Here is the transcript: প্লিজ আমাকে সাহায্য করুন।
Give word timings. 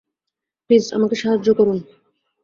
প্লিজ 0.65 0.85
আমাকে 0.93 1.15
সাহায্য 1.15 1.47
করুন। 1.53 1.77